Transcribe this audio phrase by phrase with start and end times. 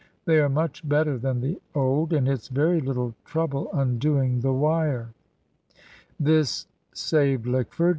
[0.25, 5.13] They are much better than the old, and it's very little trouble undoing the wire."
[6.19, 7.89] This saved Lickford.